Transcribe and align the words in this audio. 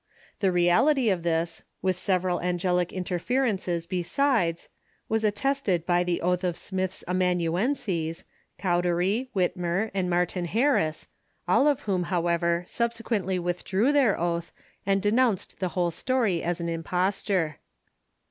The 0.39 0.51
reality 0.51 1.11
of 1.11 1.19
all 1.19 1.23
this, 1.25 1.61
with 1.83 1.95
several 1.95 2.41
angelic 2.41 2.91
interferences 2.91 3.85
be^ 3.85 4.03
sides, 4.03 4.67
was 5.07 5.23
attested 5.23 5.85
by 5.85 6.03
the 6.03 6.23
oath 6.23 6.43
of 6.43 6.57
Smith's 6.57 7.03
amanuenses, 7.07 8.23
Cow 8.57 8.81
dery, 8.81 9.29
Whitmer, 9.35 9.91
and 9.93 10.09
Martin 10.09 10.45
Harris, 10.45 11.07
all 11.47 11.67
of 11.67 11.81
whom, 11.81 12.05
however, 12.05 12.65
sub 12.67 12.93
sequently 12.93 13.37
withdrew 13.37 13.91
their 13.91 14.19
oath 14.19 14.51
and 14.87 15.03
denounced 15.03 15.59
the 15.59 15.69
whole 15.77 15.91
story 15.91 16.41
as 16.41 16.59
an 16.59 16.67
imposture. 16.67 17.59